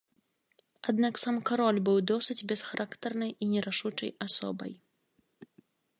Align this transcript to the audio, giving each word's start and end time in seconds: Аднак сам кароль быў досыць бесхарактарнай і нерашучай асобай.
Аднак 0.93 1.19
сам 1.23 1.35
кароль 1.49 1.79
быў 1.89 1.97
досыць 2.13 2.37
бесхарактарнай 2.53 3.31
і 3.43 3.53
нерашучай 3.53 4.11
асобай. 4.29 4.73